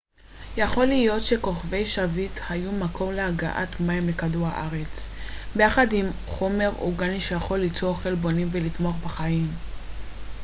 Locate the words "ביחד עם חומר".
5.55-6.69